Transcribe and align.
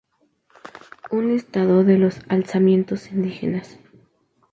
Un 1.11 1.27
listado 1.27 1.83
de 1.83 1.99
los 1.99 2.21
alzamientos 2.27 3.11
indígenas. 3.11 3.77